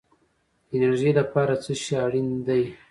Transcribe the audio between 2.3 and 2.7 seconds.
دی؟